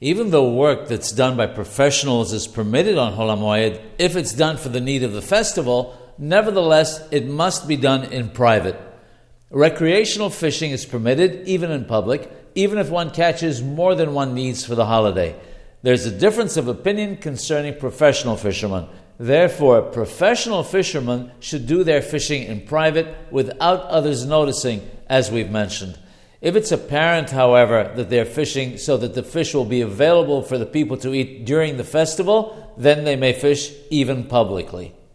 [0.00, 4.56] Even though work that's done by professionals is permitted on Hol HaMoed, if it's done
[4.56, 8.78] for the need of the festival, nevertheless it must be done in private.
[9.50, 14.64] Recreational fishing is permitted even in public, even if one catches more than one needs
[14.64, 15.34] for the holiday.
[15.82, 18.86] There's a difference of opinion concerning professional fishermen.
[19.18, 25.98] Therefore, professional fishermen should do their fishing in private without others noticing, as we've mentioned.
[26.40, 30.56] If it's apparent, however, that they're fishing so that the fish will be available for
[30.56, 34.94] the people to eat during the festival, then they may fish even publicly.